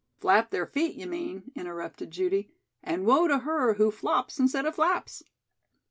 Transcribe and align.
"Flap 0.17 0.49
their 0.49 0.65
feet, 0.65 0.95
you 0.95 1.05
mean," 1.05 1.51
interrupted 1.53 2.09
Judy, 2.09 2.49
"and 2.81 3.05
woe 3.05 3.27
to 3.27 3.37
her 3.37 3.75
who 3.75 3.91
flops 3.91 4.39
instead 4.39 4.65
of 4.65 4.73
flaps." 4.73 5.21